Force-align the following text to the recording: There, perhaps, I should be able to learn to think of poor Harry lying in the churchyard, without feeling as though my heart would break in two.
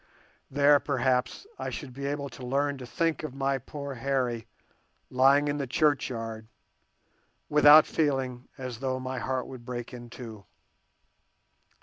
There, 0.49 0.79
perhaps, 0.79 1.45
I 1.59 1.69
should 1.69 1.93
be 1.93 2.07
able 2.07 2.27
to 2.29 2.43
learn 2.43 2.79
to 2.79 2.87
think 2.87 3.21
of 3.21 3.37
poor 3.67 3.93
Harry 3.93 4.47
lying 5.11 5.47
in 5.47 5.59
the 5.59 5.67
churchyard, 5.67 6.47
without 7.49 7.85
feeling 7.85 8.47
as 8.57 8.79
though 8.79 8.99
my 8.99 9.19
heart 9.19 9.45
would 9.45 9.63
break 9.63 9.93
in 9.93 10.09
two. 10.09 10.45